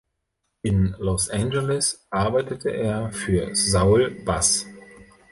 In 0.63 0.95
Los 0.97 1.29
Angeles 1.29 2.07
arbeitete 2.09 2.71
er 2.71 3.11
für 3.11 3.55
Saul 3.55 4.09
Bass. 4.25 4.65